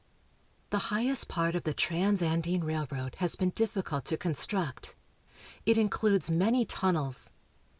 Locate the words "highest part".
0.89-1.53